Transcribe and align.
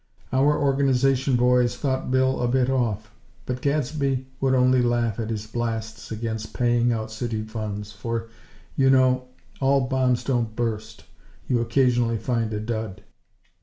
Our 0.33 0.57
Organization 0.59 1.35
boys 1.35 1.77
thought 1.77 2.09
Bill 2.09 2.41
"a 2.41 2.47
bit 2.47 2.71
off;" 2.71 3.11
but 3.45 3.61
Gadsby 3.61 4.25
would 4.39 4.55
only 4.55 4.81
laugh 4.81 5.19
at 5.19 5.29
his 5.29 5.45
blasts 5.45 6.11
against 6.11 6.55
paying 6.55 6.91
out 6.91 7.11
city 7.11 7.43
funds; 7.43 7.91
for, 7.91 8.27
you 8.75 8.89
know, 8.89 9.27
all 9.59 9.81
bombs 9.87 10.23
don't 10.23 10.55
burst; 10.55 11.03
you 11.47 11.61
occasionally 11.61 12.17
find 12.17 12.51
a 12.51 12.59
"dud." 12.59 13.03